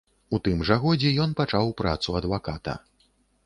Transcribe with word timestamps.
У 0.35 0.37
тым 0.47 0.63
жа 0.69 0.77
годзе 0.85 1.11
ён 1.27 1.37
пачаў 1.41 1.71
працу 1.85 2.19
адваката. 2.23 2.79